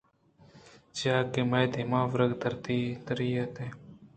[0.95, 2.31] چیاکہ میئے دیما وَرَگ
[3.05, 3.75] تِرِیت اِنت